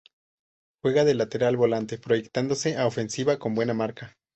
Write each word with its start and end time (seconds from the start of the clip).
Juega 0.81 1.03
de 1.05 1.13
lateral 1.13 1.57
volante, 1.57 1.99
proyectándose 1.99 2.75
a 2.75 2.87
ofensiva, 2.87 3.37
con 3.37 3.53
buena 3.53 3.75
marca. 3.75 4.17